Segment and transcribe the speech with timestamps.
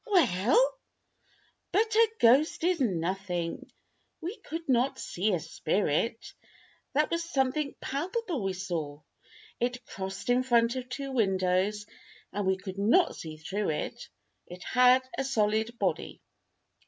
[0.07, 0.79] "Well!"
[1.71, 3.71] "But a ghost is nothing.
[4.19, 6.33] We could not see a spirit.
[6.95, 9.03] That was something palpable we saw.
[9.59, 11.85] It crossed in front of two windows
[12.33, 14.09] and we could not see through it.
[14.47, 16.19] It had a solid body."